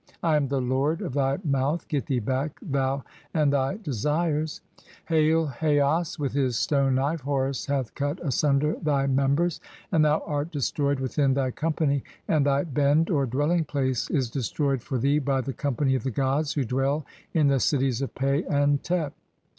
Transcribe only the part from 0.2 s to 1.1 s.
I am the lord